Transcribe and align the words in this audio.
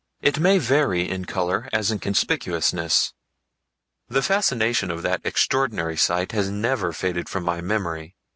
It 0.19 0.39
may 0.39 0.57
vary 0.57 1.07
in 1.07 1.25
color 1.25 1.69
as 1.71 1.91
in 1.91 1.99
conspicuousness. 1.99 3.13
The 4.09 4.23
fascination 4.23 4.89
of 4.89 5.03
that 5.03 5.21
extraordinary 5.23 5.95
sight 5.95 6.31
has 6.31 6.49
never 6.49 6.91
faded 6.91 7.29
from 7.29 7.43
my 7.43 7.61
memory. 7.61 8.15